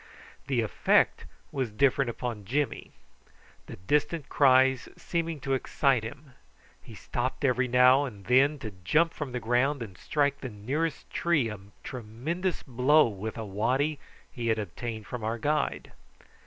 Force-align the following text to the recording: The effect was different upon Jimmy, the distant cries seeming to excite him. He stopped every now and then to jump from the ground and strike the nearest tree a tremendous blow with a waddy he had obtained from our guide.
The 0.47 0.61
effect 0.61 1.25
was 1.51 1.69
different 1.71 2.09
upon 2.09 2.43
Jimmy, 2.43 2.91
the 3.67 3.75
distant 3.75 4.29
cries 4.29 4.89
seeming 4.97 5.39
to 5.41 5.53
excite 5.53 6.01
him. 6.03 6.31
He 6.81 6.95
stopped 6.95 7.45
every 7.45 7.67
now 7.67 8.05
and 8.05 8.25
then 8.25 8.57
to 8.65 8.71
jump 8.83 9.13
from 9.13 9.31
the 9.31 9.39
ground 9.39 9.83
and 9.83 9.95
strike 9.95 10.39
the 10.39 10.49
nearest 10.49 11.07
tree 11.11 11.49
a 11.49 11.59
tremendous 11.83 12.63
blow 12.63 13.07
with 13.09 13.37
a 13.37 13.45
waddy 13.45 13.99
he 14.31 14.47
had 14.47 14.57
obtained 14.57 15.05
from 15.05 15.23
our 15.23 15.37
guide. 15.37 15.91